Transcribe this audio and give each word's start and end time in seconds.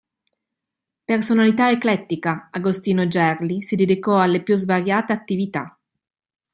Personalità 1.05 1.69
eclettica, 1.69 2.49
Agostino 2.51 3.07
Gerli 3.07 3.61
si 3.61 3.75
dedicò 3.75 4.17
alle 4.19 4.41
più 4.41 4.55
svariate 4.55 5.13
attività. 5.13 5.77